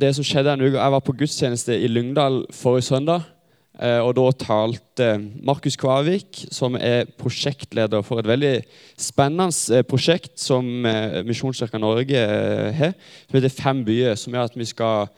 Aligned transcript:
det 0.00 0.14
som 0.16 0.24
skjedde 0.24 0.52
en 0.54 0.62
uke, 0.64 0.78
Jeg 0.78 0.92
var 0.92 1.04
på 1.04 1.12
gudstjeneste 1.12 1.76
i 1.76 1.88
Lyngdal 1.88 2.46
forrige 2.52 2.88
søndag. 2.88 3.22
Eh, 3.80 4.00
og 4.00 4.16
Da 4.16 4.30
talte 4.36 5.06
Markus 5.42 5.76
Kvavik, 5.76 6.44
som 6.52 6.76
er 6.76 7.04
prosjektleder 7.18 8.02
for 8.02 8.20
et 8.20 8.28
veldig 8.28 8.62
spennende 8.98 9.76
eh, 9.76 9.82
prosjekt 9.82 10.40
som 10.40 10.86
eh, 10.86 11.22
Misjonskirka 11.24 11.78
Norge 11.78 12.20
har, 12.76 12.92
som 13.28 13.38
heter 13.38 13.48
Fem 13.62 13.84
byer. 13.84 14.14
Som 14.14 14.34
gjør 14.34 14.50
at 14.50 14.56
vi 14.56 14.68
skal 14.68 15.08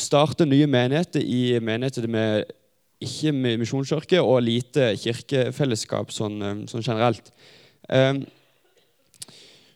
starte 0.00 0.46
nye 0.48 0.66
menigheter 0.66 1.20
i 1.22 1.58
menigheter 1.62 2.08
med 2.10 2.48
ikke 2.98 3.30
misjonskirke 3.60 4.18
og 4.18 4.40
lite 4.42 4.88
kirkefellesskap 4.98 6.10
sånn, 6.10 6.64
sånn 6.66 6.82
generelt. 6.82 7.28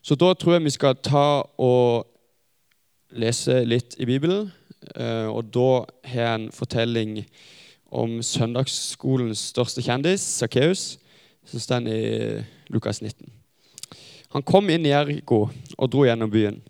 Så 0.02 0.16
da 0.18 0.32
tror 0.34 0.56
jeg 0.56 0.64
vi 0.64 0.74
skal 0.74 0.98
ta 0.98 1.44
og 1.60 2.08
lese 3.12 3.62
litt 3.68 3.96
i 4.00 4.06
Bibelen. 4.08 4.50
Eh, 4.96 5.28
og 5.30 5.50
da 5.54 5.84
har 6.08 6.22
jeg 6.22 6.40
en 6.40 6.48
fortelling 6.54 7.20
om 7.92 8.18
søndagsskolens 8.24 9.50
største 9.52 9.84
kjendis, 9.84 10.24
Sakkeus, 10.40 10.96
som 11.44 11.60
står 11.60 11.88
i 11.92 12.02
Lukas 12.72 13.02
19. 13.02 13.28
Han 14.32 14.44
kom 14.48 14.70
inn 14.72 14.86
i 14.88 14.94
Ergo 14.96 15.44
og 15.76 15.90
dro 15.92 16.06
gjennom 16.06 16.30
byen. 16.32 16.62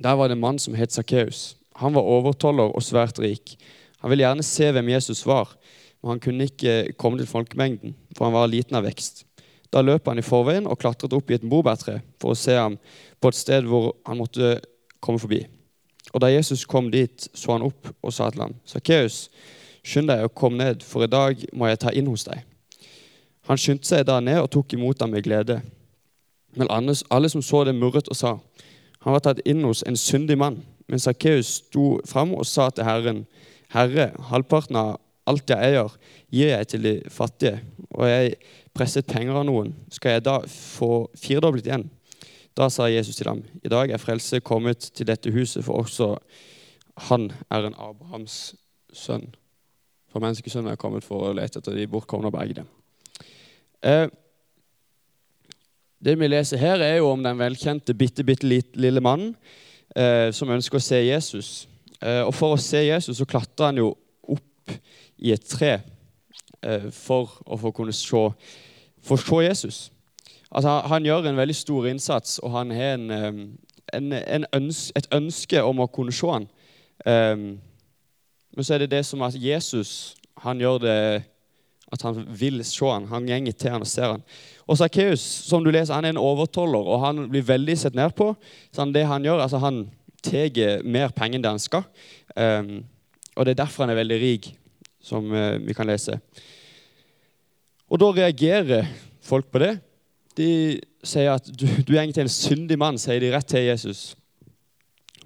Der 0.00 0.16
var 0.16 0.30
det 0.30 0.38
en 0.38 0.44
mann 0.46 0.58
som 0.58 0.74
het 0.78 0.94
Sakkeus. 0.96 1.58
Han 1.76 1.92
var 1.94 2.08
overtoller 2.08 2.72
og 2.72 2.84
svært 2.84 3.20
rik. 3.20 3.58
Han 4.00 4.10
ville 4.10 4.24
gjerne 4.24 4.46
se 4.46 4.70
hvem 4.72 4.88
Jesus 4.94 5.26
var, 5.28 5.52
men 6.00 6.14
han 6.14 6.22
kunne 6.24 6.48
ikke 6.48 6.94
komme 6.96 7.20
til 7.20 7.28
folkemengden, 7.28 7.92
for 8.16 8.26
han 8.26 8.36
var 8.36 8.48
liten 8.48 8.78
av 8.78 8.86
vekst. 8.88 9.26
Da 9.70 9.84
løp 9.84 10.08
han 10.08 10.18
i 10.18 10.24
forveien 10.24 10.66
og 10.66 10.80
klatret 10.80 11.12
opp 11.14 11.30
i 11.30 11.36
et 11.36 11.46
morbærtre 11.46 12.00
for 12.18 12.32
å 12.32 12.38
se 12.38 12.56
ham 12.56 12.78
på 13.20 13.30
et 13.30 13.38
sted 13.38 13.68
hvor 13.68 13.92
han 14.08 14.18
måtte 14.18 14.56
komme 15.04 15.20
forbi. 15.20 15.44
Og 16.12 16.20
Da 16.20 16.26
Jesus 16.26 16.64
kom 16.64 16.90
dit, 16.90 17.28
så 17.34 17.52
han 17.52 17.62
opp 17.62 17.88
og 18.02 18.12
sa 18.12 18.30
til 18.30 18.40
ham, 18.40 18.54
'Sakkeus, 18.64 19.30
skynd 19.84 20.08
deg 20.08 20.24
og 20.24 20.34
kom 20.34 20.52
ned, 20.52 20.82
for 20.82 21.02
i 21.02 21.06
dag 21.06 21.44
må 21.52 21.66
jeg 21.66 21.78
ta 21.78 21.90
inn 21.90 22.06
hos 22.06 22.24
deg.' 22.24 22.42
Han 23.48 23.58
skyndte 23.58 23.86
seg 23.86 24.06
da 24.06 24.20
ned 24.20 24.40
og 24.40 24.50
tok 24.50 24.72
imot 24.72 25.00
ham 25.00 25.10
med 25.10 25.22
glede. 25.22 25.60
Men 26.56 26.68
alle 26.70 27.28
som 27.28 27.42
så 27.42 27.64
det, 27.64 27.74
murret 27.74 28.08
og 28.08 28.16
sa, 28.16 28.38
'Han 29.00 29.12
var 29.12 29.18
tatt 29.18 29.40
inn 29.44 29.64
hos 29.64 29.82
en 29.86 29.96
syndig 29.96 30.38
mann.' 30.38 30.62
Men 30.88 30.98
Sakkeus 30.98 31.46
sto 31.46 32.00
fram 32.06 32.34
og 32.34 32.46
sa 32.46 32.70
til 32.70 32.84
Herren, 32.84 33.26
'Herre, 33.70 34.10
halvparten 34.18 34.76
av 34.76 35.00
alt 35.26 35.50
jeg 35.50 35.58
eier, 35.58 35.88
gir 36.32 36.48
jeg 36.48 36.68
til 36.68 36.82
de 36.82 37.02
fattige.' 37.08 37.60
'Og 37.94 38.08
jeg 38.08 38.34
presset 38.74 39.06
penger 39.06 39.34
av 39.34 39.44
noen, 39.44 39.74
skal 39.90 40.10
jeg 40.10 40.24
da 40.24 40.38
få 40.46 41.10
firdoblet 41.14 41.66
igjen?' 41.66 41.90
Da 42.56 42.68
sa 42.68 42.88
Jesus 42.90 43.16
til 43.16 43.28
ham, 43.30 43.42
i 43.64 43.68
dag 43.68 43.90
er 43.90 44.02
frelse 44.02 44.40
kommet 44.40 44.90
til 44.94 45.06
dette 45.06 45.30
huset, 45.32 45.64
for 45.64 45.82
også 45.82 46.16
han 47.10 47.30
er 47.50 47.66
en 47.66 47.78
Abrahams 47.78 48.54
sønn. 48.92 49.30
For 50.10 50.22
menneskesønnen 50.22 50.72
er 50.72 50.80
kommet 50.80 51.06
for 51.06 51.28
å 51.28 51.34
lete 51.36 51.60
etter 51.60 51.76
de 51.78 51.86
bortkomne 51.88 52.28
og 52.28 52.34
berge 52.34 52.58
dem. 52.60 52.70
Eh, 53.86 54.08
det 56.04 56.16
vi 56.18 56.28
leser 56.28 56.60
her, 56.60 56.82
er 56.82 56.96
jo 56.98 57.12
om 57.12 57.22
den 57.22 57.38
velkjente 57.38 57.94
bitte, 57.94 58.24
bitte 58.24 58.48
lille 58.48 59.02
mannen 59.04 59.34
eh, 59.96 60.30
som 60.34 60.50
ønsker 60.50 60.80
å 60.80 60.82
se 60.82 61.00
Jesus. 61.04 61.50
Eh, 62.00 62.22
og 62.24 62.34
For 62.34 62.56
å 62.56 62.60
se 62.60 62.82
Jesus 62.86 63.20
så 63.20 63.28
klatrer 63.28 63.70
han 63.70 63.80
jo 63.80 63.92
opp 64.24 64.74
i 65.20 65.34
et 65.34 65.44
tre 65.44 65.74
eh, 66.64 66.88
for 66.94 67.36
å 67.44 67.58
få 67.60 67.72
kunne 67.76 67.94
se, 67.96 68.24
få 69.04 69.20
se 69.20 69.42
Jesus. 69.44 69.80
Altså, 70.50 70.80
han 70.90 71.04
gjør 71.06 71.28
en 71.30 71.38
veldig 71.38 71.56
stor 71.56 71.86
innsats, 71.86 72.38
og 72.38 72.50
han 72.50 72.70
har 72.74 72.94
en, 72.94 73.10
en, 73.94 74.12
en 74.12 74.46
ønske, 74.54 74.92
et 74.98 75.06
ønske 75.14 75.62
om 75.62 75.82
å 75.82 75.90
kunne 75.92 76.14
se 76.14 76.30
han. 76.30 76.48
Um, 77.06 77.44
men 78.56 78.66
så 78.66 78.74
er 78.74 78.82
det 78.82 78.90
det 78.96 79.04
som 79.06 79.22
at 79.22 79.36
Jesus 79.38 80.16
han 80.42 80.60
gjør 80.60 80.80
det 80.82 80.96
at 81.90 82.02
han 82.06 82.20
vil 82.38 82.62
se 82.66 82.86
han. 82.86 83.08
Han 83.10 83.26
gjenger 83.28 83.56
til 83.58 83.74
han 83.74 83.84
og 83.84 83.90
ser 83.90 84.12
han. 84.12 84.22
Og 84.70 84.78
Sakkeus 84.78 85.22
som 85.46 85.64
du 85.64 85.72
leser, 85.74 85.94
han 85.94 86.06
er 86.06 86.14
en 86.14 86.22
overtoller, 86.22 86.86
og 86.86 87.02
han 87.02 87.24
blir 87.30 87.46
veldig 87.46 87.76
sett 87.78 87.98
ned 87.98 88.14
på. 88.18 88.32
Så 88.70 88.86
det 88.94 89.06
Han 89.06 89.24
gjør, 89.24 89.42
altså 89.42 89.58
han 89.58 89.90
tar 90.22 90.82
mer 90.84 91.10
penger 91.10 91.38
enn 91.38 91.42
det 91.42 91.50
han 91.50 91.62
skal. 91.62 91.84
Um, 92.36 92.84
og 93.36 93.46
Det 93.46 93.52
er 93.52 93.62
derfor 93.62 93.84
han 93.84 93.90
er 93.90 94.02
veldig 94.02 94.20
rik, 94.20 94.54
som 95.02 95.30
uh, 95.32 95.58
vi 95.58 95.74
kan 95.74 95.86
lese. 95.86 96.20
Og 97.90 97.98
Da 97.98 98.10
reagerer 98.10 98.86
folk 99.20 99.50
på 99.50 99.58
det 99.58 99.80
de 100.40 100.50
sier 101.06 101.30
at 101.32 101.46
du, 101.52 101.66
du 101.84 101.94
er 101.94 102.02
egentlig 102.04 102.24
en 102.24 102.32
syndig 102.32 102.78
mann, 102.80 102.98
sier 103.00 103.20
de 103.22 103.32
rett 103.34 103.48
til 103.50 103.68
Jesus. 103.68 104.14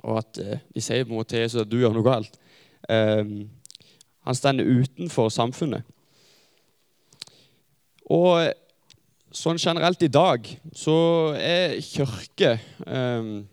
Og 0.04 0.20
at 0.20 0.40
eh, 0.42 0.62
de 0.74 0.82
sier 0.84 1.06
til 1.06 1.44
Jesus 1.44 1.62
at 1.62 1.70
du 1.70 1.78
gjør 1.80 1.94
noe 1.96 2.06
galt. 2.06 2.36
Um, 2.88 3.46
han 4.24 4.36
stender 4.36 4.68
utenfor 4.68 5.30
samfunnet. 5.32 5.84
Og 8.12 8.52
sånn 9.34 9.58
generelt 9.60 10.02
i 10.04 10.12
dag 10.12 10.46
så 10.76 10.96
er 11.38 11.78
kirke 11.84 12.58
um, 12.86 13.44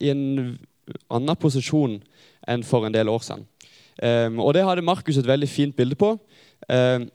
i 0.00 0.12
en 0.12 0.22
annen 1.10 1.38
posisjon 1.38 1.98
enn 2.48 2.64
for 2.66 2.86
en 2.86 2.94
del 2.94 3.10
år 3.10 3.24
siden. 3.26 3.46
Um, 4.00 4.38
og 4.40 4.54
det 4.56 4.64
hadde 4.64 4.86
Markus 4.86 5.18
et 5.20 5.28
veldig 5.28 5.48
fint 5.50 5.76
bilde 5.76 5.98
på. 5.98 6.14
Um, 6.70 7.10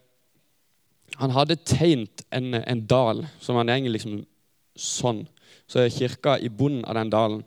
han 1.16 1.32
hadde 1.32 1.58
tegnet 1.64 2.24
en, 2.34 2.54
en, 2.58 2.82
dal 2.88 3.24
som 3.40 3.58
han 3.60 3.70
egentlig 3.72 3.98
liksom 3.98 4.20
sånn. 4.76 5.24
Så 5.66 5.80
er 5.82 5.92
kirka 5.94 6.36
i 6.38 6.50
bunnen 6.52 6.84
av 6.84 6.98
den 6.98 7.12
dalen. 7.12 7.42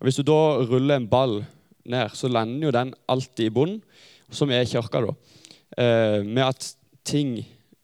Og 0.00 0.08
Hvis 0.08 0.20
du 0.20 0.24
da 0.26 0.60
ruller 0.64 0.96
en 0.96 1.08
ball 1.10 1.40
ned, 1.84 2.16
så 2.16 2.30
lander 2.30 2.68
jo 2.68 2.74
den 2.74 2.94
alltid 3.10 3.50
i 3.50 3.54
bunnen, 3.54 3.80
som 4.30 4.50
er 4.54 4.68
kirka. 4.68 5.02
da. 5.04 5.14
Eh, 5.76 6.24
med 6.24 6.44
at 6.46 6.72
ting 7.04 7.40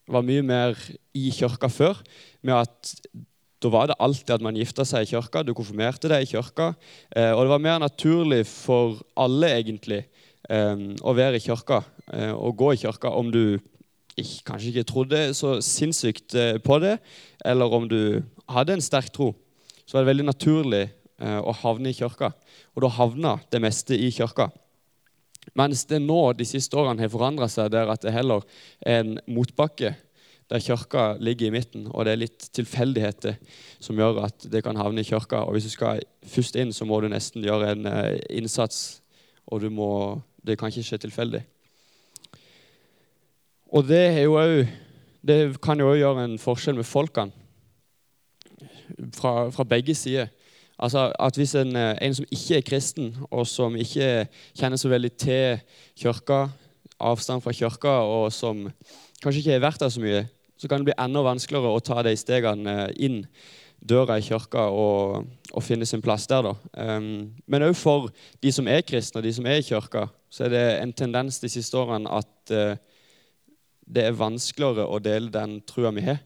var 0.07 0.25
mye 0.25 0.43
mer 0.43 0.77
i 1.15 1.29
kirka 1.31 1.69
før. 1.69 1.99
Med 2.41 2.55
at 2.55 2.95
da 3.61 3.71
var 3.73 3.89
det 3.89 3.97
alltid 3.99 4.35
at 4.35 4.43
man 4.45 4.57
gifta 4.57 4.85
seg 4.85 5.05
i 5.05 5.11
kirka, 5.15 5.41
du 5.43 5.53
konfirmerte 5.57 6.09
deg 6.11 6.25
i 6.25 6.29
kirka. 6.29 6.73
Eh, 7.15 7.31
og 7.33 7.45
det 7.45 7.53
var 7.53 7.63
mer 7.63 7.79
naturlig 7.81 8.43
for 8.49 8.99
alle, 9.17 9.49
egentlig, 9.57 10.03
eh, 10.49 10.75
å 11.01 11.15
være 11.17 11.39
i 11.39 11.43
kirka 11.43 11.81
eh, 12.13 12.33
og 12.33 12.57
gå 12.57 12.73
i 12.73 12.81
kirka 12.85 13.11
om 13.17 13.31
du 13.33 13.57
ikke, 14.17 14.43
kanskje 14.49 14.71
ikke 14.73 14.87
trodde 14.89 15.21
så 15.37 15.57
sinnssykt 15.63 16.35
eh, 16.37 16.55
på 16.63 16.79
det, 16.83 16.97
eller 17.45 17.73
om 17.73 17.87
du 17.89 18.23
hadde 18.49 18.77
en 18.77 18.83
sterk 18.83 19.11
tro, 19.13 19.33
så 19.85 19.97
var 19.97 20.03
det 20.05 20.11
veldig 20.11 20.27
naturlig 20.27 20.83
eh, 20.87 21.39
å 21.39 21.53
havne 21.61 21.91
i 21.91 21.97
kirka. 21.97 22.31
Og 22.75 22.83
da 22.83 22.93
havna 22.97 23.37
det 23.53 23.61
meste 23.63 23.97
i 23.97 24.09
kirka. 24.13 24.49
Mens 25.55 25.85
det 25.87 26.01
nå 26.03 26.19
de 26.35 26.45
siste 26.47 26.75
årene 26.77 27.05
har 27.05 27.13
forandra 27.13 27.47
seg 27.51 27.71
der 27.71 27.89
at 27.93 28.03
det 28.03 28.15
heller 28.15 28.43
er 28.83 29.03
en 29.03 29.15
motbakke 29.31 29.93
der 30.47 30.63
kirka 30.63 31.17
ligger 31.19 31.47
i 31.47 31.55
midten, 31.55 31.87
og 31.91 32.05
det 32.07 32.13
er 32.13 32.21
litt 32.21 32.45
tilfeldigheter 32.55 33.35
som 33.83 33.99
gjør 33.99 34.21
at 34.27 34.47
det 34.47 34.61
kan 34.63 34.79
havne 34.79 35.03
i 35.03 35.07
kirka. 35.07 35.43
Og 35.43 35.55
hvis 35.55 35.67
du 35.67 35.73
skal 35.75 36.01
først 36.27 36.55
inn, 36.59 36.71
så 36.75 36.87
må 36.87 36.99
du 37.03 37.09
nesten 37.11 37.43
gjøre 37.43 37.73
en 37.73 37.89
eh, 37.91 38.15
innsats, 38.39 39.01
og 39.47 39.63
må, 39.71 39.89
det 40.43 40.57
kan 40.59 40.71
ikke 40.71 40.85
skje 40.87 41.03
tilfeldig. 41.03 41.43
Og 43.69 43.87
det, 43.87 44.27
også, 44.27 44.67
det 45.27 45.39
kan 45.63 45.79
jo 45.79 45.91
òg 45.91 45.99
gjøre 45.99 46.23
en 46.23 46.39
forskjell 46.39 46.79
med 46.79 46.87
folkene. 46.87 47.33
Fra, 49.13 49.49
fra 49.51 49.65
begge 49.67 49.93
sider. 49.95 50.29
Altså 50.79 51.11
at 51.19 51.35
Hvis 51.35 51.55
en, 51.55 51.75
en, 51.75 52.13
som 52.15 52.25
ikke 52.31 52.57
er 52.57 52.61
kristen, 52.65 53.15
og 53.31 53.47
som 53.47 53.75
ikke 53.75 54.27
kjenner 54.55 54.79
så 54.79 54.89
veldig 54.89 55.11
til 55.19 55.59
kirka, 55.99 56.47
avstand 56.99 57.41
fra 57.41 57.51
kirka, 57.51 57.99
og 58.07 58.31
som 58.33 58.69
kanskje 59.21 59.41
ikke 59.41 59.51
har 59.57 59.65
vært 59.65 59.81
der 59.81 59.89
så 59.89 60.01
mye, 60.01 60.25
så 60.57 60.67
kan 60.67 60.81
det 60.81 60.89
bli 60.89 60.97
enda 60.97 61.21
vanskeligere 61.25 61.73
å 61.73 61.83
ta 61.83 62.01
de 62.05 62.15
stegene 62.17 62.77
inn 62.95 63.25
døra 63.77 64.17
i 64.17 64.25
kirka 64.25 64.67
og, 64.73 65.27
og 65.53 65.63
finne 65.63 65.85
sin 65.85 66.01
plass 66.01 66.25
der. 66.29 66.47
da. 66.47 66.53
Um, 66.73 67.33
men 67.45 67.65
òg 67.67 67.75
for 67.77 68.09
de 68.41 68.51
som 68.53 68.67
er 68.69 68.85
kristne, 68.85 69.19
og 69.19 69.27
de 69.27 69.33
som 69.33 69.45
er 69.45 69.61
i 69.61 69.65
kirka, 69.65 70.07
så 70.29 70.47
er 70.47 70.53
det 70.53 70.65
en 70.81 70.93
tendens 70.93 71.41
de 71.43 71.51
siste 71.51 71.77
årene 71.77 72.09
at 72.09 72.53
uh, 72.53 72.77
det 73.87 74.03
er 74.03 74.19
vanskeligere 74.19 74.87
å 74.87 74.99
dele 75.03 75.31
den 75.31 75.59
trua 75.67 75.93
vi 75.95 76.03
har. 76.05 76.19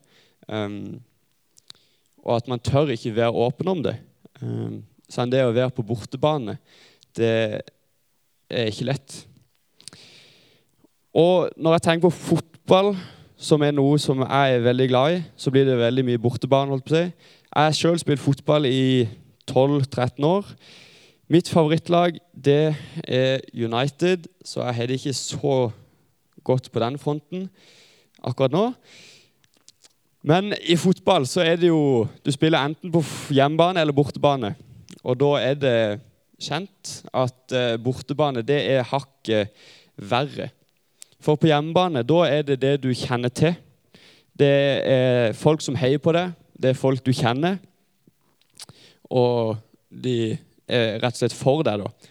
Um, 0.47 0.99
og 2.21 2.37
at 2.37 2.49
man 2.49 2.61
tør 2.61 2.91
ikke 2.93 3.15
være 3.15 3.43
åpen 3.45 3.71
om 3.71 3.83
det. 3.85 3.95
Um, 4.41 4.81
sånn 5.11 5.31
det 5.31 5.43
å 5.45 5.53
være 5.53 5.73
på 5.75 5.85
bortebane, 5.85 6.57
det 7.17 7.33
er 8.51 8.69
ikke 8.69 8.87
lett. 8.89 9.17
Og 11.11 11.51
når 11.59 11.77
jeg 11.77 11.85
tenker 11.87 12.07
på 12.07 12.37
fotball, 12.37 12.93
som 13.41 13.63
er 13.65 13.73
noe 13.73 13.97
som 13.99 14.21
jeg 14.21 14.55
er 14.55 14.63
veldig 14.63 14.87
glad 14.91 15.15
i, 15.15 15.21
så 15.35 15.51
blir 15.51 15.65
det 15.65 15.79
veldig 15.79 16.05
mye 16.07 16.21
bortebane. 16.21 16.71
holdt 16.71 16.85
på 16.85 16.95
si. 16.95 17.07
Jeg 17.51 17.67
har 17.67 17.75
sjøl 17.75 17.99
spilt 17.99 18.21
fotball 18.21 18.67
i 18.69 19.07
12-13 19.49 20.23
år. 20.23 20.45
Mitt 21.31 21.49
favorittlag 21.49 22.19
det 22.31 22.75
er 23.07 23.41
United, 23.53 24.27
så 24.45 24.61
jeg 24.65 24.75
har 24.75 24.87
det 24.87 24.99
ikke 24.99 25.15
så 25.17 25.55
godt 26.43 26.71
på 26.71 26.81
den 26.83 26.97
fronten 27.01 27.49
akkurat 28.21 28.53
nå. 28.53 28.65
Men 30.21 30.53
i 30.69 30.77
fotball 30.77 31.25
så 31.25 31.41
er 31.41 31.57
det 31.57 31.71
jo 31.71 32.07
Du 32.25 32.31
spiller 32.31 32.61
enten 32.61 32.91
på 32.93 33.01
hjemmebane 33.33 33.81
eller 33.81 33.95
bortebane. 33.95 34.53
Og 35.03 35.17
da 35.17 35.31
er 35.41 35.55
det 35.57 35.77
kjent 36.41 37.01
at 37.13 37.53
eh, 37.53 37.77
bortebane 37.81 38.43
det 38.45 38.59
er 38.69 38.85
hakket 38.85 39.49
verre. 39.97 40.49
For 41.21 41.38
på 41.38 41.49
hjemmebane 41.49 42.03
da 42.05 42.21
er 42.29 42.45
det 42.45 42.61
det 42.61 42.75
du 42.83 42.91
kjenner 42.94 43.29
til. 43.29 43.55
Det 44.37 44.53
er 44.85 45.33
folk 45.37 45.61
som 45.61 45.77
heier 45.77 46.01
på 46.01 46.13
deg. 46.15 46.33
Det 46.53 46.71
er 46.71 46.77
folk 46.77 47.03
du 47.05 47.11
kjenner. 47.13 47.57
Og 49.09 49.57
de 49.89 50.37
er 50.69 50.97
rett 51.01 51.17
og 51.17 51.21
slett 51.21 51.35
for 51.35 51.65
deg. 51.65 51.81
da. 51.81 52.09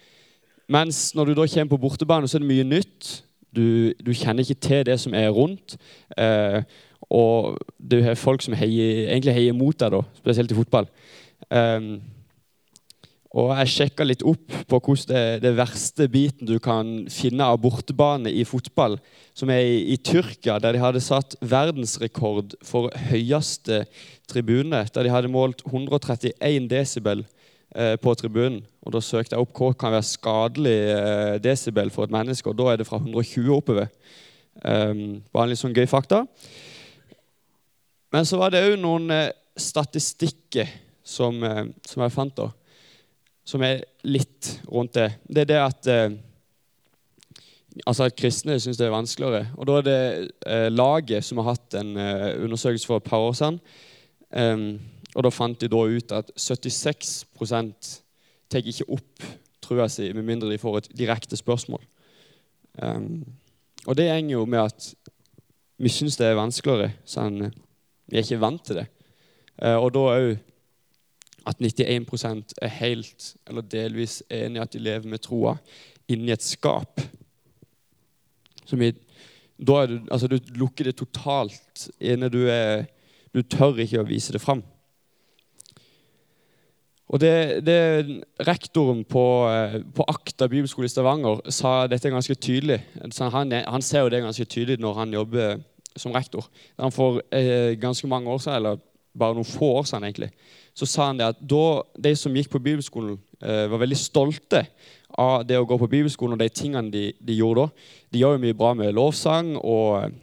Mens 0.71 1.11
når 1.15 1.31
du 1.31 1.35
da 1.35 1.47
kommer 1.47 1.73
på 1.73 1.83
bortebane, 1.83 2.29
så 2.29 2.38
er 2.38 2.44
det 2.44 2.50
mye 2.50 2.67
nytt. 2.67 3.11
Du, 3.56 3.93
du 3.99 4.12
kjenner 4.14 4.44
ikke 4.44 4.61
til 4.62 4.87
det 4.87 4.97
som 5.02 5.14
er 5.17 5.31
rundt. 5.35 5.76
Eh, 6.19 6.62
og 7.11 7.58
du 7.79 7.99
har 8.05 8.19
folk 8.19 8.44
som 8.44 8.55
heier, 8.55 9.08
egentlig 9.11 9.35
heier 9.35 9.56
mot 9.56 9.75
deg, 9.75 9.97
da, 9.97 10.05
spesielt 10.20 10.52
i 10.55 10.58
fotball. 10.58 10.87
Um, 11.50 11.94
og 13.31 13.52
jeg 13.55 13.70
sjekka 13.70 14.05
litt 14.06 14.25
opp 14.26 14.55
på 14.67 14.79
hvordan 14.79 15.11
det, 15.11 15.43
det, 15.44 15.52
verste 15.58 16.08
biten 16.11 16.49
du 16.49 16.56
kan 16.62 17.05
finne 17.11 17.47
av 17.47 17.61
bortebane 17.62 18.31
i 18.31 18.43
fotball, 18.47 18.97
som 19.38 19.52
er 19.55 19.62
i, 19.62 19.76
i, 19.94 19.99
Tyrkia, 20.02 20.58
der 20.62 20.75
de 20.75 20.82
hadde 20.82 21.02
satt 21.02 21.37
verdensrekord 21.38 22.56
for 22.67 22.91
høyeste 23.11 23.85
tribune. 24.31 24.82
Der 24.94 25.06
de 25.06 25.14
hadde 25.14 25.31
målt 25.31 25.62
131 25.67 26.67
desibel 26.70 27.23
på 28.03 28.15
tribunen. 28.19 28.61
Og 28.83 28.95
Da 28.97 29.03
søkte 29.05 29.37
jeg 29.37 29.45
opp 29.45 29.55
hva 29.55 29.71
kan 29.79 29.93
være 29.95 30.09
skadelig 30.09 30.79
eh, 30.91 31.37
desibel 31.43 31.93
for 31.95 32.09
et 32.09 32.15
menneske, 32.15 32.51
og 32.51 32.59
da 32.59 32.73
er 32.73 32.81
det 32.81 32.89
fra 32.89 32.99
120 32.99 33.53
oppover. 33.55 33.91
Um, 34.65 35.21
bare 35.31 35.47
en 35.47 35.53
litt 35.53 35.61
sånn 35.61 35.77
gøy 35.77 35.87
fakta. 35.89 36.25
Men 38.11 38.27
så 38.27 38.41
var 38.41 38.51
det 38.51 38.65
òg 38.67 38.75
noen 38.83 39.07
eh, 39.15 39.29
statistikker 39.55 40.67
som, 41.07 41.39
eh, 41.47 41.69
som 41.87 42.03
jeg 42.03 42.17
fant. 42.17 42.35
da 42.37 42.51
som 43.51 43.63
er 43.67 43.85
litt 44.07 44.59
rundt 44.71 44.97
det. 44.97 45.09
Det 45.27 45.45
er 45.45 45.51
det 45.51 45.61
at, 45.61 45.91
eh, 45.91 46.13
altså 47.87 48.07
at 48.07 48.19
kristne 48.19 48.59
syns 48.61 48.79
det 48.79 48.87
er 48.87 48.95
vanskeligere. 48.95 49.51
Og 49.57 49.69
da 49.69 49.79
er 49.79 49.87
det 49.89 50.01
eh, 50.47 50.69
laget 50.71 51.27
som 51.27 51.41
har 51.41 51.55
hatt 51.55 51.79
en 51.81 51.97
eh, 51.99 52.45
undersøkelse 52.45 52.89
for 52.89 53.01
et 53.01 53.09
par 53.11 53.25
år 53.25 53.37
siden. 53.39 53.61
Um, 54.31 54.79
og 55.15 55.25
da 55.27 55.33
fant 55.35 55.61
de 55.61 55.69
da 55.71 55.81
ut 55.91 56.12
at 56.15 56.31
76% 56.39 57.91
tar 58.51 58.67
ikke 58.67 58.89
opp 58.95 59.25
trua 59.71 59.89
si 59.91 60.11
med 60.15 60.27
mindre 60.27 60.51
de 60.51 60.59
får 60.59 60.79
et 60.79 60.91
direkte 60.99 61.39
spørsmål. 61.39 61.83
Um, 62.83 63.25
og 63.87 63.97
det 63.97 64.11
henger 64.11 64.37
jo 64.37 64.45
med 64.45 64.65
at 64.67 64.95
vi 65.81 65.89
syns 65.89 66.19
det 66.21 66.29
er 66.29 66.39
vanskeligere. 66.39 66.93
Sånn, 67.09 67.51
vi 68.11 68.19
er 68.19 68.27
ikke 68.27 68.43
vant 68.43 68.65
til 68.67 68.83
det. 68.83 68.87
Uh, 69.61 69.79
og 69.79 69.93
da 69.97 70.07
òg 70.15 70.31
at 71.49 71.62
91 71.62 72.55
er 72.61 72.73
helt 72.81 73.31
eller 73.49 73.65
delvis 73.65 74.21
enig 74.31 74.61
i 74.61 74.62
at 74.62 74.75
de 74.75 74.83
lever 74.83 75.09
med 75.09 75.23
troa 75.25 75.57
inni 76.11 76.35
et 76.35 76.45
skap. 76.45 77.01
Vi, 78.71 78.91
da 79.59 79.79
er 79.83 79.91
du, 79.91 79.97
altså 80.12 80.29
du 80.31 80.37
lukker 80.61 80.91
det 80.91 80.99
totalt 81.01 81.89
inne. 81.99 82.29
Du, 82.31 82.45
er, 82.51 82.85
du 83.35 83.43
tør 83.43 83.81
ikke 83.83 84.03
å 84.03 84.07
vise 84.07 84.35
det 84.35 84.43
fram. 84.43 84.62
Og 87.11 87.19
det, 87.19 87.65
det, 87.67 87.79
Rektoren 88.47 89.03
på, 89.05 89.25
på, 89.97 90.07
Akta 90.09 90.47
bibelskole 90.51 90.87
i 90.87 90.93
Stavanger 90.93 91.41
sa 91.51 91.89
dette 91.91 92.12
ganske 92.12 92.37
tydelig. 92.39 92.79
Han, 93.03 93.51
han, 93.51 93.83
ser 93.83 94.05
jo 94.05 94.12
det 94.12 94.23
ganske 94.23 94.47
tydelig 94.47 94.79
når 94.79 95.01
han 95.01 95.17
jobber 95.19 95.59
som 95.99 96.15
rektor. 96.15 96.47
Han 96.79 96.95
får 96.95 97.21
eh, 97.35 97.75
ganske 97.83 98.07
mange 98.07 98.31
år 98.31 98.39
siden, 98.39 98.61
eller 98.61 98.79
bare 99.19 99.35
noen 99.35 99.49
få 99.49 99.73
år 99.81 99.89
siden, 99.91 100.07
egentlig, 100.07 100.31
så 100.75 100.87
sa 100.87 101.09
han 101.09 101.19
det 101.19 101.33
at 101.33 101.43
da 101.43 101.83
de 101.99 102.15
som 102.17 102.37
gikk 102.37 102.53
på 102.53 102.62
bibelskolen, 102.62 103.19
eh, 103.43 103.67
var 103.73 103.83
veldig 103.83 103.99
stolte 103.99 104.62
av 105.19 105.43
det 105.47 105.59
å 105.59 105.67
gå 105.67 105.79
på 105.81 105.91
bibelskolen 105.91 106.37
og 106.37 106.45
de 106.45 106.49
tingene 106.55 106.95
de, 106.95 107.09
de 107.19 107.39
gjorde 107.41 107.67
da. 107.67 107.87
De 108.15 108.23
gjør 108.23 108.37
jo 108.37 108.45
mye 108.45 108.59
bra 108.62 108.71
med 108.79 108.95
lovsang 108.95 109.57
og, 109.59 110.15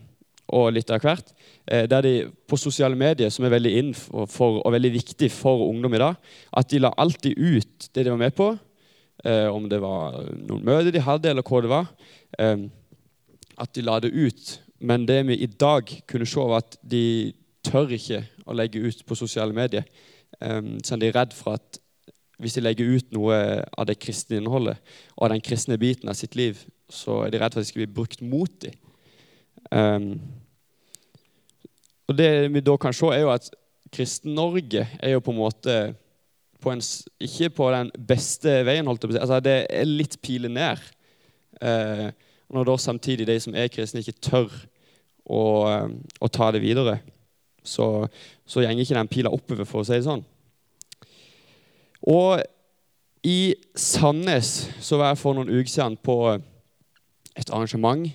og 0.55 0.69
litt 0.75 0.91
av 0.93 1.03
hvert. 1.03 1.33
Eh, 1.67 1.85
der 1.89 2.05
de 2.05 2.13
på 2.47 2.59
sosiale 2.59 2.95
medier, 2.95 3.31
som 3.33 3.45
er 3.45 3.55
veldig 3.55 3.73
inn 3.79 3.93
for, 3.97 4.29
for, 4.31 4.61
og 4.63 4.75
veldig 4.75 4.93
viktig 4.95 5.29
for 5.33 5.67
ungdom 5.67 5.97
i 5.97 6.01
dag, 6.03 6.15
at 6.57 6.69
de 6.71 6.81
la 6.83 6.93
alltid 6.97 7.37
ut 7.37 7.89
det 7.93 8.05
de 8.05 8.13
var 8.13 8.21
med 8.21 8.35
på. 8.37 8.53
Eh, 9.25 9.47
om 9.49 9.65
det 9.69 9.79
var 9.81 10.19
noen 10.35 10.65
møter 10.65 10.93
de 10.93 11.01
hadde, 11.01 11.31
eller 11.31 11.45
hva 11.45 11.63
det 11.63 11.73
var. 11.73 11.89
Eh, 12.39 12.67
at 13.57 13.73
de 13.73 13.83
la 13.85 13.99
det 14.03 14.13
ut. 14.13 14.53
Men 14.79 15.07
det 15.09 15.23
vi 15.27 15.39
i 15.41 15.49
dag 15.49 15.89
kunne 16.07 16.27
se, 16.29 16.39
var 16.39 16.61
at 16.61 16.77
de 16.85 17.33
tør 17.65 17.91
ikke 17.97 18.23
å 18.47 18.55
legge 18.55 18.83
ut 18.83 19.03
på 19.07 19.17
sosiale 19.17 19.55
medier. 19.57 19.87
Eh, 20.39 20.77
så 20.85 20.99
de 20.99 21.09
er 21.09 21.17
redd 21.17 21.35
for 21.35 21.57
at 21.57 21.81
hvis 22.37 22.53
de 22.53 22.61
legger 22.61 22.97
ut 22.99 23.13
noe 23.17 23.37
av 23.65 23.87
det 23.89 23.97
kristne 23.97 24.37
innholdet 24.37 24.77
og 25.15 25.23
av 25.25 25.31
den 25.33 25.41
kristne 25.41 25.79
biten 25.81 26.09
av 26.11 26.17
sitt 26.19 26.35
liv, 26.37 26.59
så 26.85 27.23
er 27.25 27.33
de 27.33 27.39
redd 27.41 27.55
for 27.55 27.63
at 27.63 27.65
de 27.65 27.71
skal 27.71 27.81
bli 27.81 27.95
brukt 27.97 28.21
mot 28.21 28.59
dem. 28.61 28.75
Um, 29.71 30.11
og 32.07 32.17
det 32.17 32.29
vi 32.53 32.63
da 32.63 32.77
kan 32.79 32.95
se, 32.95 33.09
er 33.11 33.25
jo 33.25 33.33
at 33.33 33.49
Kristen-Norge 33.93 34.85
er 34.99 35.15
jo 35.15 35.23
på 35.23 35.33
en 35.33 35.39
måte 35.39 35.77
på 36.61 36.71
en, 36.73 36.81
ikke 37.23 37.51
på 37.57 37.67
den 37.73 37.91
beste 38.07 38.61
veien. 38.67 38.87
holdt 38.87 39.03
jeg 39.03 39.11
på 39.11 39.15
å 39.15 39.17
si. 39.17 39.23
Altså, 39.25 39.41
det 39.43 39.57
er 39.69 39.89
litt 39.89 40.17
pile 40.23 40.49
ned. 40.51 40.81
Uh, 41.61 42.09
når 42.53 42.69
da 42.69 42.77
samtidig 42.79 43.27
de 43.27 43.37
som 43.43 43.55
er 43.55 43.69
kristne, 43.71 44.01
ikke 44.01 44.23
tør 44.23 44.51
å, 45.27 45.43
å 46.23 46.29
ta 46.31 46.51
det 46.55 46.63
videre 46.63 46.99
så, 47.67 48.07
så 48.47 48.63
gjenger 48.63 48.85
ikke 48.85 48.95
den 48.95 49.11
pila 49.11 49.33
oppover, 49.35 49.67
for 49.67 49.83
å 49.83 49.87
si 49.87 49.97
det 49.97 50.05
sånn. 50.07 50.23
Og 52.07 52.39
i 53.27 53.55
Sandnes 53.75 54.69
så 54.83 54.99
var 54.99 55.11
jeg 55.11 55.19
for 55.19 55.35
noen 55.35 55.51
uker 55.51 55.71
siden 55.71 55.97
på 55.99 56.17
et 57.37 57.51
arrangement 57.51 58.07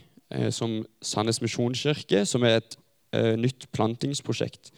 som 0.55 0.81
Sandnes 1.05 1.41
misjonskirke, 1.43 2.25
som 2.29 2.45
er 2.47 2.61
et 2.61 2.77
eh, 3.13 3.35
nytt 3.39 3.69
plantingsprosjekt, 3.75 4.73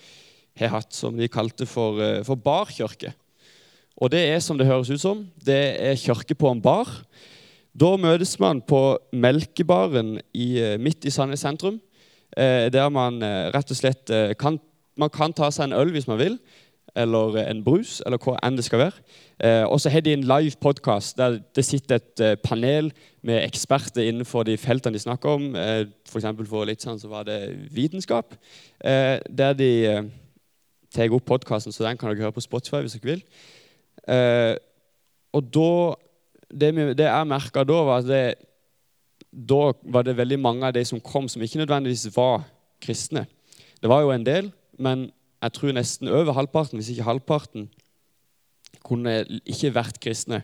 har 0.59 0.73
hatt, 0.77 0.95
som 0.95 1.17
de 1.19 1.29
kalte 1.31 1.67
for, 1.67 2.01
eh, 2.03 2.23
for 2.27 2.39
barkirke. 2.39 3.15
Og 4.01 4.11
det 4.11 4.25
er 4.33 4.41
som 4.43 4.59
det 4.59 4.67
høres 4.67 4.91
ut 4.91 5.03
som. 5.03 5.25
Det 5.39 5.79
er 5.79 5.99
kirke 5.99 6.35
på 6.35 6.51
en 6.51 6.63
bar. 6.63 6.91
Da 7.75 7.95
møtes 7.99 8.37
man 8.43 8.61
på 8.63 8.99
Melkebaren 9.15 10.21
i, 10.35 10.59
eh, 10.59 10.79
midt 10.79 11.05
i 11.05 11.11
Sandnes 11.11 11.41
sentrum. 11.41 11.81
Eh, 12.37 12.71
der 12.71 12.89
man 12.91 13.23
eh, 13.23 13.51
rett 13.55 13.71
og 13.71 13.79
slett 13.79 14.11
eh, 14.11 14.35
kan, 14.35 14.59
man 14.99 15.11
kan 15.11 15.33
ta 15.33 15.51
seg 15.51 15.69
en 15.69 15.79
øl 15.79 15.93
hvis 15.95 16.09
man 16.11 16.19
vil, 16.19 16.39
eller 16.97 17.39
en 17.43 17.63
brus, 17.65 17.99
eller 18.07 18.21
hva 18.23 18.37
enn 18.47 18.59
det 18.59 18.65
skal 18.67 18.85
være. 18.85 19.65
og 19.67 19.81
så 19.81 19.91
har 19.91 20.01
de 20.01 20.13
en 20.15 20.27
live 20.31 20.55
podkast 20.61 21.17
der 21.19 21.41
det 21.55 21.65
sitter 21.65 21.97
et 21.97 22.41
panel 22.43 22.93
med 23.23 23.43
eksperter 23.43 24.07
innenfor 24.07 24.45
de 24.47 24.57
feltene 24.57 24.95
de 24.95 25.03
snakker 25.03 25.29
om. 25.29 25.57
Eh, 25.57 25.87
F.eks. 26.07 26.25
For, 26.37 26.45
for 26.47 26.69
litt 26.69 26.85
sånn 26.85 27.01
så 27.01 27.11
var 27.11 27.27
det 27.27 27.57
vitenskap. 27.75 28.37
der 28.81 29.53
de 29.59 29.73
tar 30.95 31.11
opp 31.11 31.25
podkasten, 31.27 31.73
så 31.73 31.85
den 31.85 31.99
kan 31.99 32.13
dere 32.13 32.29
høre 32.29 32.37
på 32.37 32.45
Spotify 32.45 32.85
hvis 32.85 32.95
dere 32.99 33.17
vil. 33.17 33.23
og 35.35 35.53
da 35.55 35.71
det, 36.55 36.75
det 36.99 37.07
jeg 37.09 37.27
merka 37.27 37.65
da, 37.67 37.83
var 37.83 38.03
at 38.05 38.09
det 38.09 38.25
da 39.35 39.73
var 39.83 40.07
det 40.07 40.17
veldig 40.17 40.39
mange 40.39 40.67
av 40.67 40.75
de 40.77 40.85
som 40.87 41.01
kom, 41.03 41.29
som 41.29 41.43
ikke 41.43 41.59
nødvendigvis 41.59 42.07
var 42.15 42.45
kristne. 42.83 43.27
Det 43.83 43.91
var 43.91 44.05
jo 44.05 44.13
en 44.15 44.27
del, 44.27 44.51
men 44.79 45.09
jeg 45.45 45.53
tror 45.59 45.75
nesten 45.77 46.09
over 46.09 46.33
halvparten, 46.37 46.81
hvis 46.81 46.91
ikke 46.95 47.09
halvparten, 47.09 47.69
kunne 48.85 49.23
ikke 49.45 49.73
vært 49.75 50.01
kristne. 50.03 50.43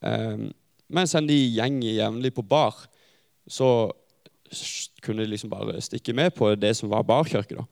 Men 0.00 1.08
siden 1.08 1.28
de 1.28 1.38
gjenger 1.56 1.98
jevnlig 1.98 2.32
på 2.36 2.44
bar, 2.46 2.76
så 3.48 3.90
kunne 5.04 5.24
de 5.24 5.32
liksom 5.32 5.52
bare 5.52 5.80
stikke 5.84 6.14
med 6.16 6.34
på 6.36 6.54
det 6.54 6.74
som 6.76 6.92
var 6.92 7.06
barkirke. 7.08 7.64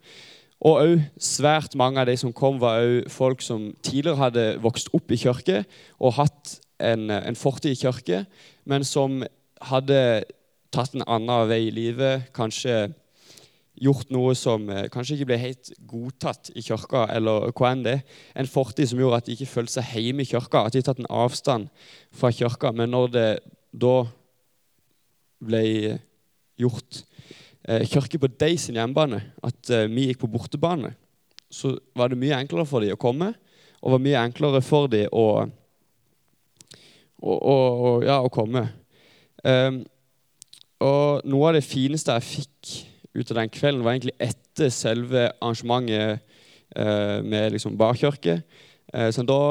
Og 0.62 0.78
òg 0.78 1.00
svært 1.20 1.74
mange 1.78 2.00
av 2.00 2.06
de 2.06 2.16
som 2.18 2.32
kom, 2.32 2.60
var 2.62 2.84
òg 2.84 3.10
folk 3.10 3.42
som 3.42 3.70
tidligere 3.82 4.20
hadde 4.20 4.44
vokst 4.62 4.92
opp 4.94 5.10
i 5.10 5.18
kirke 5.18 5.64
og 5.98 6.16
hatt 6.20 6.56
en, 6.82 7.10
en 7.10 7.38
fortid 7.38 7.74
i 7.74 7.80
kirke, 7.82 8.24
men 8.64 8.86
som 8.86 9.22
hadde 9.62 9.98
tatt 10.72 10.94
en 10.96 11.04
annen 11.04 11.48
vei 11.50 11.66
i 11.66 11.74
livet, 11.74 12.30
kanskje 12.34 12.92
gjort 13.82 14.12
noe 14.14 14.34
som 14.38 14.68
eh, 14.70 14.86
kanskje 14.92 15.18
ikke 15.18 15.28
ble 15.32 15.38
helt 15.40 15.72
godtatt 15.90 16.52
i 16.54 16.62
kirka, 16.64 17.06
eller 17.10 17.50
hva 17.50 17.72
enn 17.72 17.84
det 17.86 17.98
En 18.38 18.48
fortid 18.48 18.90
som 18.90 19.00
gjorde 19.00 19.22
at 19.22 19.28
de 19.28 19.36
ikke 19.36 19.50
følte 19.50 19.76
seg 19.78 19.94
hjemme 19.96 20.24
i 20.24 20.28
kirka, 20.28 20.64
at 20.66 20.76
de 20.76 20.82
tatt 20.84 21.02
en 21.02 21.10
avstand 21.10 21.68
fra 22.14 22.30
kirka. 22.34 22.72
Men 22.76 22.92
når 22.94 23.12
det 23.14 23.28
da 23.72 23.96
ble 25.42 25.62
gjort 26.60 27.02
eh, 27.66 27.86
kirke 27.88 28.20
på 28.22 28.30
de 28.30 28.52
sin 28.60 28.78
hjemmebane, 28.78 29.22
at 29.42 29.72
eh, 29.72 29.88
vi 29.90 30.10
gikk 30.10 30.22
på 30.22 30.30
bortebane, 30.36 30.94
så 31.52 31.74
var 31.98 32.12
det 32.12 32.20
mye 32.20 32.38
enklere 32.38 32.68
for 32.68 32.84
dem 32.84 32.94
å 32.94 33.00
komme, 33.00 33.32
og 33.82 33.96
var 33.96 34.04
mye 34.04 34.20
enklere 34.22 34.62
for 34.64 34.86
dem 34.88 35.10
å, 35.12 35.26
å, 37.18 37.32
å, 37.34 37.90
ja, 38.06 38.20
å 38.22 38.30
komme. 38.32 38.68
Um, 39.42 39.82
og 40.82 41.26
noe 41.26 41.50
av 41.50 41.56
det 41.58 41.64
fineste 41.66 42.14
jeg 42.14 42.28
fikk 42.28 42.72
ut 43.14 43.32
av 43.32 43.40
den 43.40 43.52
kvelden, 43.52 43.84
var 43.84 43.96
egentlig 43.96 44.16
etter 44.22 44.72
selve 44.72 45.26
arrangementet 45.34 46.22
eh, 46.76 47.18
med 47.24 47.52
liksom 47.54 47.76
barkirke. 47.80 48.40
Eh, 48.92 49.10
så 49.12 49.24
da 49.26 49.42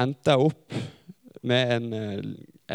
endte 0.00 0.34
jeg 0.34 0.50
opp 0.50 0.76
med 1.46 1.72
en 1.76 1.96
eh, 1.96 2.20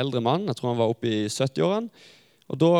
eldre 0.02 0.24
mann. 0.24 0.48
Jeg 0.50 0.58
tror 0.58 0.74
han 0.74 0.82
var 0.82 0.94
oppe 0.94 1.10
i 1.10 1.22
70-årene. 1.30 2.10
Og 2.52 2.60
da, 2.60 2.72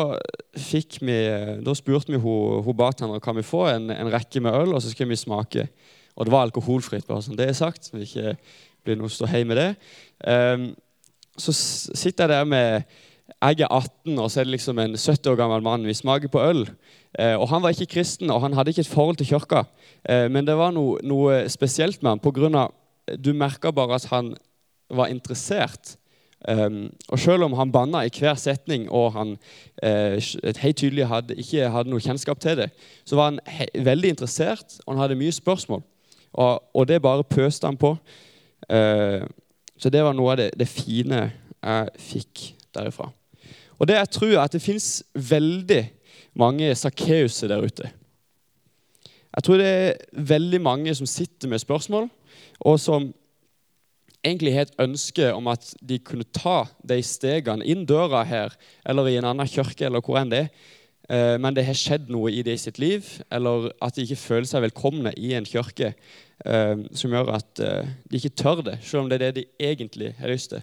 fikk 0.60 0.98
vi, 1.00 1.16
da 1.64 1.72
spurte 1.76 2.12
vi 2.12 2.20
hun, 2.20 2.60
hun 2.66 2.76
bartenderen 2.76 3.22
kan 3.24 3.38
vi 3.38 3.46
få 3.46 3.64
en, 3.70 3.88
en, 3.94 4.10
rekke 4.12 4.42
med 4.44 4.52
øl, 4.52 4.74
og 4.74 4.82
så 4.84 4.90
skulle 4.92 5.14
vi 5.14 5.20
smake. 5.22 5.64
Og 6.12 6.28
det 6.28 6.34
var 6.34 6.44
alkoholfritt, 6.44 7.06
bare 7.08 7.24
sånn 7.24 7.38
det 7.38 7.48
er 7.48 7.56
sagt. 7.56 7.88
så 7.88 7.96
vi 7.96 8.04
ikke 8.04 8.34
blir 8.84 8.98
noe 9.00 9.12
ståhei 9.12 9.46
med 9.48 9.56
det. 9.56 9.70
Um, 10.28 10.66
så 11.40 11.54
sitter 11.56 12.26
jeg 12.26 12.32
der 12.34 12.44
med 12.44 12.82
Jeg 13.32 13.62
er 13.64 13.72
18, 13.72 14.18
og 14.18 14.28
så 14.28 14.40
er 14.40 14.44
det 14.44 14.58
liksom 14.58 14.78
en 14.82 14.98
70 14.98 15.32
år 15.32 15.38
gammel 15.40 15.64
mann. 15.64 15.86
Vi 15.88 15.96
smaker 15.96 16.28
på 16.28 16.42
øl. 16.44 16.66
Uh, 17.20 17.36
og 17.40 17.48
Han 17.48 17.62
var 17.62 17.74
ikke 17.74 17.86
kristen, 17.86 18.30
og 18.30 18.40
han 18.40 18.54
hadde 18.56 18.70
ikke 18.70 18.80
et 18.80 18.88
forhold 18.88 19.16
til 19.16 19.26
kirka. 19.26 19.64
Uh, 20.08 20.30
men 20.32 20.46
det 20.46 20.56
var 20.56 20.72
noe, 20.72 20.98
noe 21.04 21.48
spesielt 21.52 22.02
med 22.02 22.10
ham. 22.10 22.22
Grunn 22.32 22.56
av, 22.56 22.72
du 23.18 23.32
merka 23.36 23.70
bare 23.70 23.98
at 24.00 24.08
han 24.12 24.34
var 24.90 25.12
interessert 25.12 25.96
Um, 26.48 26.90
og 27.08 27.18
Selv 27.18 27.44
om 27.46 27.52
han 27.52 27.72
banna 27.72 28.00
i 28.02 28.10
hver 28.10 28.34
setning 28.34 28.88
og 28.90 29.12
han 29.12 29.36
helt 30.58 30.76
tydelig 30.76 31.06
hadde, 31.06 31.36
ikke 31.38 31.68
hadde 31.70 31.90
noe 31.90 32.02
kjennskap 32.02 32.40
til 32.42 32.56
det, 32.58 32.66
så 33.06 33.14
var 33.14 33.30
han 33.30 33.38
veldig 33.78 34.08
interessert, 34.10 34.74
og 34.86 34.94
han 34.94 35.02
hadde 35.04 35.18
mye 35.20 35.32
spørsmål. 35.32 35.84
Og, 36.32 36.62
og 36.74 36.88
det 36.88 37.02
bare 37.02 37.22
pøste 37.22 37.66
han 37.66 37.76
på. 37.78 37.94
Så 39.78 39.90
det 39.90 40.02
var 40.02 40.18
noe 40.18 40.34
av 40.34 40.40
det, 40.40 40.50
det, 40.58 40.66
fine 40.66 41.28
jeg 41.62 41.88
fikk 42.10 42.42
derifra. 42.74 43.12
Og 43.78 43.88
det 43.88 44.00
jeg 44.00 44.12
tror 44.18 44.34
er 44.34 44.42
at 44.42 44.52
det 44.52 44.62
fins 44.62 45.02
veldig 45.14 45.82
mange 46.38 46.74
Sakkeuser 46.78 47.50
der 47.52 47.64
ute. 47.64 47.90
Jeg 49.32 49.44
tror 49.44 49.60
det 49.60 49.68
er 49.68 50.22
veldig 50.28 50.60
mange 50.60 50.94
som 50.94 51.08
sitter 51.08 51.48
med 51.48 51.62
spørsmål, 51.62 52.08
og 52.60 52.80
som 52.80 53.12
egentlig 54.22 54.52
har 54.54 54.68
et 54.68 54.82
ønske 54.82 55.30
om 55.34 55.48
at 55.50 55.72
de 55.80 55.98
kunne 56.04 56.28
ta 56.36 56.62
de 56.86 57.00
stegene 57.04 57.66
inn 57.66 57.86
døra 57.88 58.22
her 58.28 58.54
eller 58.86 59.08
i 59.08 59.16
en 59.18 59.28
annen 59.30 59.48
kirke, 59.50 59.86
eller 59.88 60.04
hvor 60.04 60.20
enn 60.20 60.32
det 60.32 60.44
er, 60.44 60.50
eh, 61.08 61.38
men 61.42 61.56
det 61.56 61.64
har 61.66 61.78
skjedd 61.78 62.12
noe 62.12 62.30
i 62.30 62.44
det 62.46 62.58
i 62.58 62.62
sitt 62.66 62.78
liv, 62.82 63.08
eller 63.32 63.70
at 63.82 63.96
de 63.96 64.04
ikke 64.06 64.20
føler 64.20 64.50
seg 64.50 64.66
velkomne 64.66 65.14
i 65.16 65.32
en 65.38 65.48
kirke 65.48 65.94
eh, 65.94 66.84
som 66.92 67.16
gjør 67.16 67.32
at 67.38 67.64
eh, 67.64 67.90
de 68.04 68.20
ikke 68.20 68.36
tør 68.44 68.62
det, 68.68 68.78
selv 68.84 69.04
om 69.04 69.10
det 69.10 69.18
er 69.18 69.26
det 69.30 69.34
de 69.40 69.70
egentlig 69.72 70.12
har 70.20 70.30
lyst 70.30 70.52
til. 70.54 70.62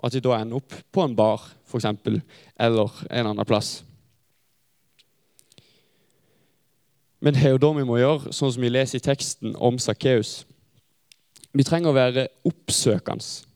Og 0.00 0.08
at 0.08 0.16
de 0.16 0.24
da 0.24 0.40
ender 0.40 0.62
opp 0.62 0.74
på 0.90 1.04
en 1.04 1.14
bar, 1.14 1.44
f.eks., 1.68 1.86
eller 2.56 3.04
en 3.10 3.32
annen 3.34 3.46
plass. 3.46 3.82
Men 7.20 7.34
det 7.36 7.44
er 7.44 7.54
jo 7.54 7.60
da 7.60 7.72
vi 7.76 7.84
må 7.84 7.98
gjøre, 8.00 8.32
sånn 8.32 8.52
som 8.54 8.64
vi 8.64 8.72
leser 8.72 9.00
i 9.00 9.04
teksten 9.04 9.54
om 9.60 9.78
Sakkeus. 9.80 10.44
Vi 11.52 11.66
trenger 11.66 11.90
å 11.90 11.96
være 11.96 12.28
oppsøkende. 12.48 13.46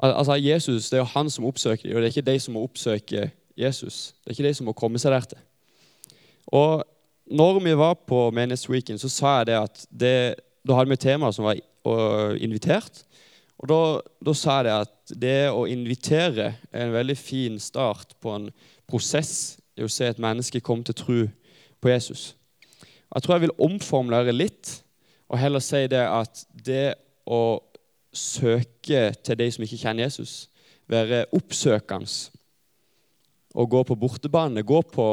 Altså 0.00 0.36
Jesus, 0.40 0.88
Det 0.90 0.96
er 0.96 1.02
jo 1.02 1.12
han 1.14 1.30
som 1.30 1.44
oppsøker 1.44 1.88
dem, 1.88 1.96
og 1.96 2.02
det 2.02 2.08
er 2.08 2.14
ikke 2.14 2.32
de 2.32 2.40
som 2.40 2.54
må 2.54 2.62
oppsøke 2.64 3.30
Jesus. 3.56 4.14
Det 4.22 4.30
er 4.30 4.36
ikke 4.38 4.48
de 4.48 4.54
som 4.54 4.68
må 4.70 4.72
komme 4.72 4.98
seg 4.98 5.12
der 5.12 5.26
til. 5.32 5.42
Og 6.46 6.84
når 7.30 7.60
vi 7.64 7.76
var 7.76 7.94
på 8.08 8.30
Menighetsweekend, 8.30 8.98
så 8.98 9.08
sa 9.08 9.36
jeg 9.38 9.50
det 9.50 9.58
at 9.58 9.84
det, 9.90 10.34
da 10.66 10.74
hadde 10.74 10.90
vi 10.90 10.98
et 10.98 11.04
tema 11.04 11.30
som 11.32 11.44
var 11.44 11.60
invitert. 12.40 13.04
Og 13.60 13.68
da, 13.68 13.80
da, 14.24 14.34
sa 14.34 14.56
jeg 14.56 14.66
det 14.66 14.76
at 14.78 15.14
det 15.20 15.38
å 15.52 15.66
invitere 15.68 16.54
er 16.72 16.86
en 16.86 16.96
veldig 16.96 17.16
fin 17.18 17.58
start 17.60 18.16
på 18.20 18.32
en 18.32 18.48
prosess 18.88 19.58
i 19.76 19.84
å 19.84 19.90
se 19.90 20.08
et 20.08 20.22
menneske 20.22 20.62
komme 20.64 20.86
til 20.86 20.96
tro 20.96 21.20
på 21.80 21.92
Jesus. 21.92 22.30
Jeg 23.14 23.22
tror 23.22 23.34
jeg 23.34 23.46
vil 23.46 23.58
omformulere 23.58 24.34
litt 24.34 24.76
og 25.30 25.38
heller 25.38 25.62
si 25.62 25.84
det 25.90 26.02
at 26.02 26.44
det 26.52 26.94
å 27.26 27.60
søke 28.14 29.10
til 29.22 29.38
de 29.38 29.48
som 29.54 29.64
ikke 29.64 29.78
kjenner 29.78 30.08
Jesus, 30.08 30.48
være 30.90 31.24
oppsøkende 31.36 32.10
og 33.54 33.70
gå 33.70 33.82
på 33.86 33.96
bortebane, 33.98 34.62
gå 34.62 34.80
på, 34.82 35.06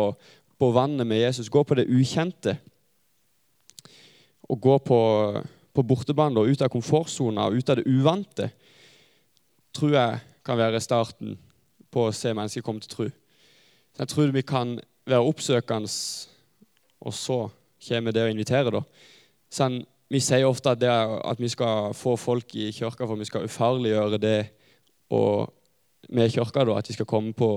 på 0.58 0.72
vannet 0.74 1.08
med 1.08 1.22
Jesus, 1.22 1.50
gå 1.50 1.64
på 1.66 1.78
det 1.78 1.88
ukjente. 1.90 2.58
Og 4.48 4.62
gå 4.62 4.78
på, 4.86 5.00
på 5.74 5.86
bortebane 5.86 6.40
og 6.40 6.54
ut 6.54 6.62
av 6.62 6.72
komfortsona 6.74 7.48
og 7.48 7.58
ut 7.58 7.70
av 7.74 7.80
det 7.80 7.88
uvante, 7.90 8.52
tror 9.74 9.96
jeg 9.98 10.20
kan 10.46 10.60
være 10.60 10.82
starten 10.82 11.36
på 11.92 12.08
å 12.08 12.14
se 12.16 12.34
mennesker 12.34 12.66
komme 12.66 12.84
til 12.84 12.94
tro. 12.94 13.08
Jeg 13.98 14.14
tror 14.14 14.34
vi 14.34 14.46
kan 14.46 14.78
være 15.10 15.26
oppsøkende, 15.26 15.90
og 17.02 17.14
så 17.14 17.40
kommer 17.88 18.16
det 18.16 18.26
å 18.26 18.32
invitere. 18.32 18.74
da. 18.74 18.82
Sånn, 19.54 19.82
vi 20.12 20.20
sier 20.24 20.48
ofte 20.48 20.72
at, 20.72 20.84
at, 20.84 21.40
vi 21.40 21.50
skal 21.52 21.94
få 21.96 22.16
folk 22.20 22.56
i 22.56 22.72
kirka 22.72 23.08
for 23.08 23.20
vi 23.20 23.28
skal 23.28 23.48
ufarliggjøre 23.48 24.20
det 24.24 24.40
og 25.12 25.54
med 26.10 26.32
kirka. 26.32 26.64
Da, 26.64 26.78
at 26.78 26.88
de 26.88 26.96
skal 26.96 27.10
komme 27.10 27.34
på 27.36 27.52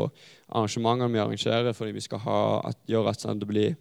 arrangementene 0.49 1.13
vi 1.13 1.23
arrangerer 1.23 1.77
fordi 1.77 1.95
vi 1.99 2.07
skal 2.07 2.23
ha, 2.27 2.41
at, 2.73 2.81
gjøre 2.91 3.15
at 3.15 3.23
sånn, 3.23 3.43
det 3.43 3.51
blir 3.51 3.77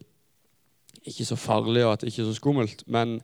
ikke 1.08 1.26
så 1.26 1.38
farlig 1.40 1.86
og 1.86 1.94
at 1.94 2.04
det 2.04 2.12
ikke 2.12 2.26
er 2.26 2.30
så 2.30 2.38
skummelt. 2.38 2.84
Men 2.88 3.20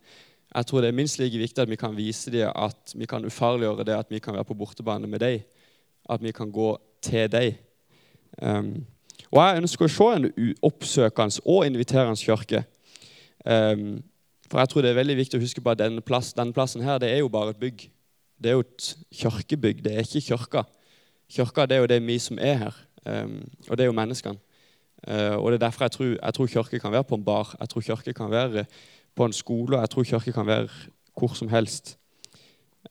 jeg 0.56 0.70
tror 0.70 0.82
det 0.82 0.90
er 0.90 0.98
minst 0.98 1.20
like 1.20 1.38
viktig 1.38 1.62
at 1.62 1.70
vi 1.70 1.80
kan 1.80 1.98
vise 1.98 2.32
dem 2.32 2.50
at 2.50 2.96
vi 2.96 3.08
kan 3.10 3.26
ufarliggjøre 3.26 3.86
det 3.86 3.98
at 4.00 4.12
vi 4.14 4.22
kan 4.24 4.38
være 4.38 4.50
på 4.50 4.58
bortebane 4.58 5.08
med 5.08 5.22
dem. 5.22 5.46
At 6.10 6.22
vi 6.22 6.32
kan 6.32 6.52
gå 6.54 6.76
til 7.02 7.32
dem. 7.32 7.54
Um, 8.42 8.86
og 9.32 9.42
jeg 9.42 9.62
ønsker 9.62 9.86
å 9.86 9.92
se 9.92 10.08
en 10.16 10.28
oppsøkende 10.64 11.44
og 11.50 11.66
inviterende 11.66 12.20
kirke. 12.20 12.64
Um, 13.46 14.04
for 14.52 14.60
jeg 14.60 14.70
tror 14.70 14.82
det 14.82 14.90
er 14.90 15.00
veldig 15.00 15.18
viktig 15.18 15.40
å 15.40 15.44
huske 15.44 15.62
på 15.62 15.74
at 15.74 15.80
denne, 15.82 16.02
plass, 16.06 16.34
denne 16.34 16.54
plassen 16.54 16.84
her, 16.86 16.98
det 17.02 17.12
er 17.12 17.22
jo 17.24 17.30
bare 17.34 17.54
et 17.54 17.62
bygg. 17.62 17.88
Det 18.42 18.52
er 18.52 18.58
jo 18.58 18.66
et 18.66 18.90
kirkebygg, 19.14 19.84
det 19.86 19.94
er 19.94 20.06
ikke 20.06 20.22
kirka. 20.22 20.66
Kirka 21.32 21.66
det 21.66 21.78
er 21.78 21.86
jo 21.86 21.90
det 21.90 22.02
vi 22.06 22.18
som 22.22 22.40
er 22.42 22.60
her, 22.66 22.82
um, 23.06 23.40
og 23.70 23.78
det 23.78 23.86
er 23.86 23.90
jo 23.92 23.98
menneskene. 23.98 24.42
Uh, 25.06 25.38
og 25.38 25.52
Det 25.52 25.58
er 25.58 25.68
derfor 25.68 25.86
jeg 25.86 25.92
tror, 25.92 26.06
jeg 26.06 26.34
tror 26.34 26.48
kirke 26.48 26.80
kan 26.80 26.92
være 26.92 27.04
på 27.04 27.16
en 27.16 27.26
bar, 27.26 27.56
jeg 27.60 27.70
tror 27.70 27.82
kirke 27.82 28.14
kan 28.14 28.32
være 28.32 28.66
på 29.16 29.26
en 29.26 29.34
skole, 29.34 29.78
og 29.78 29.82
jeg 29.82 29.90
tror 29.90 30.04
kirke 30.04 30.32
kan 30.32 30.48
være 30.48 30.70
hvor 31.18 31.34
som 31.34 31.48
helst. 31.48 31.98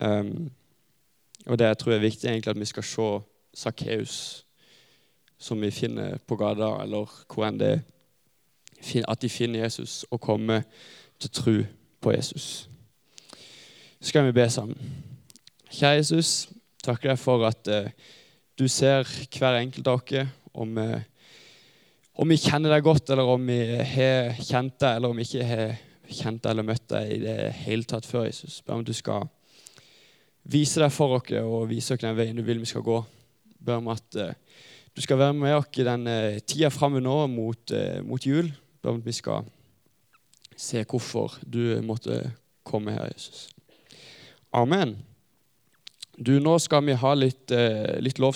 Um, 0.01 0.51
og 1.47 1.59
det 1.59 1.67
jeg 1.67 1.79
tror 1.79 1.93
er 1.93 1.99
viktig, 1.99 2.29
egentlig 2.29 2.51
at 2.51 2.61
vi 2.61 2.65
skal 2.65 2.83
se 2.83 3.21
Sakkeus, 3.55 4.47
som 5.39 5.61
vi 5.61 5.71
finner 5.71 6.19
på 6.27 6.37
gata, 6.37 6.83
eller 6.83 7.11
hvor 7.29 7.47
enn 7.47 7.59
det 7.61 7.69
er. 7.69 7.83
At 9.09 9.23
de 9.23 9.29
finner 9.29 9.65
Jesus 9.65 10.05
og 10.11 10.21
kommer 10.21 10.63
til 11.21 11.31
tro 11.31 11.57
på 12.01 12.13
Jesus. 12.13 12.69
Så 14.01 14.13
skal 14.13 14.27
vi 14.27 14.37
be 14.37 14.45
sammen. 14.51 14.77
Kjære 15.73 15.97
Jesus, 15.97 16.49
takker 16.85 17.15
deg 17.15 17.19
for 17.19 17.47
at 17.49 17.69
eh, 17.73 17.91
du 18.59 18.67
ser 18.69 19.07
hver 19.33 19.57
enkelt 19.59 19.89
av 19.89 20.03
oss. 20.03 20.35
Om, 20.55 20.77
eh, 20.79 21.01
om, 22.21 22.29
vi 22.29 22.37
kjenner 22.39 22.75
deg 22.75 22.85
godt, 22.85 23.11
eller 23.11 23.31
om 23.33 23.49
vi 23.49 23.59
har 23.95 24.37
kjent 24.39 24.77
deg, 24.79 24.99
eller 24.99 25.11
om 25.11 25.19
vi 25.19 25.27
ikke 25.27 25.49
har 25.49 25.73
kjent 26.05 26.43
deg 26.45 26.51
eller 26.53 26.69
møtt 26.69 26.85
deg 26.93 27.15
i 27.15 27.23
det 27.25 27.39
hele 27.65 27.89
tatt 27.89 28.07
før. 28.07 28.29
Jesus. 28.29 28.61
Ber 28.63 28.77
om 28.77 28.85
du 28.87 28.93
skal 28.95 29.27
vise 30.53 30.83
deg 30.83 30.93
for 30.93 31.17
oss 31.17 31.33
og 31.41 31.71
vise 31.73 31.97
oss 31.97 32.05
den 32.05 32.19
veien 32.19 32.37
du 32.37 32.45
vil 32.45 32.61
vi 32.61 32.69
skal 32.69 32.85
gå. 32.85 33.01
Ber 33.65 33.81
om 33.81 33.89
at 33.95 34.21
eh, 34.21 34.37
du 34.95 35.03
skal 35.03 35.19
være 35.19 35.35
med 35.35 35.57
oss 35.57 35.73
den 35.81 36.05
tida 36.47 36.69
framover 36.71 37.03
nå 37.03 37.17
mot, 37.33 37.73
mot 38.07 38.23
jul. 38.23 38.53
Om 38.85 39.01
at 39.01 39.07
vi 39.07 39.13
skal 39.17 39.47
se 40.57 40.85
hvorfor 40.85 41.39
du 41.43 41.81
måtte 41.83 42.21
komme 42.65 42.95
her, 42.95 43.11
Jesus. 43.13 43.49
Amen. 44.55 44.97
Du, 46.15 46.39
Nå 46.39 46.59
skal 46.63 46.85
vi 46.87 46.95
ha 46.95 47.15
litt, 47.19 47.51
eh, 47.51 47.99
litt 48.01 48.21